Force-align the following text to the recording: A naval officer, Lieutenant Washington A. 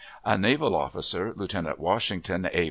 A 0.25 0.35
naval 0.35 0.73
officer, 0.75 1.31
Lieutenant 1.35 1.77
Washington 1.77 2.49
A. 2.51 2.59